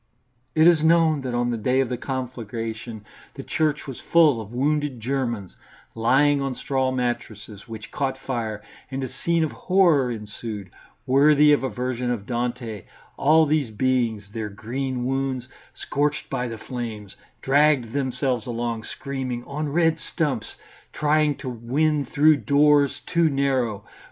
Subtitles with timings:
[0.55, 3.05] It is known that on the day of the conflagration
[3.35, 5.55] the church was full of wounded Germans
[5.93, 10.71] lying on straw mattresses, which caught fire, and a scene of horror ensued,
[11.05, 12.85] worthy of a vision of Dante;
[13.15, 19.69] all these beings, their green wounds scorched by the flames, dragged themselves along screaming, on
[19.69, 20.55] red stumps,
[20.93, 23.85] trying to win through doors too narrow.